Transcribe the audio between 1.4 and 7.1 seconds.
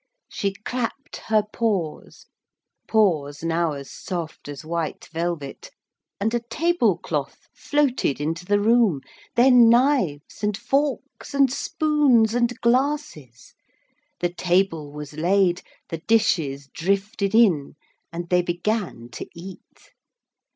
paws paws now as soft as white velvet and a table